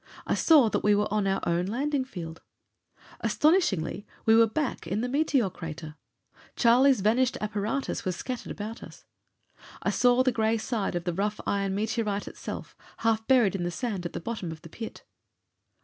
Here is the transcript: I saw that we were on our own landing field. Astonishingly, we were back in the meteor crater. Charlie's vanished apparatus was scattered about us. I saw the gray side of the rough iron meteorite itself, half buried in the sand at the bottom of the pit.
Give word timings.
I 0.25 0.33
saw 0.33 0.67
that 0.69 0.83
we 0.83 0.95
were 0.95 1.07
on 1.13 1.27
our 1.27 1.41
own 1.47 1.67
landing 1.67 2.05
field. 2.05 2.41
Astonishingly, 3.19 4.07
we 4.25 4.33
were 4.35 4.47
back 4.47 4.87
in 4.87 5.01
the 5.01 5.07
meteor 5.07 5.51
crater. 5.51 5.93
Charlie's 6.55 7.01
vanished 7.01 7.37
apparatus 7.39 8.03
was 8.03 8.15
scattered 8.15 8.51
about 8.51 8.81
us. 8.81 9.05
I 9.83 9.91
saw 9.91 10.23
the 10.23 10.31
gray 10.31 10.57
side 10.57 10.95
of 10.95 11.03
the 11.03 11.13
rough 11.13 11.39
iron 11.45 11.75
meteorite 11.75 12.27
itself, 12.27 12.75
half 13.05 13.27
buried 13.27 13.53
in 13.53 13.61
the 13.61 13.69
sand 13.69 14.07
at 14.07 14.13
the 14.13 14.19
bottom 14.19 14.51
of 14.51 14.63
the 14.63 14.69
pit. 14.69 15.03